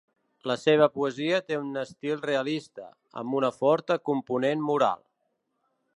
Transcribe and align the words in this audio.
La 0.51 0.53
seva 0.59 0.85
poesia 0.95 1.41
té 1.49 1.59
un 1.65 1.77
estil 1.83 2.17
realista, 2.25 2.87
amb 3.23 3.39
una 3.41 3.53
forta 3.59 3.99
component 4.11 4.65
moral. 4.71 5.05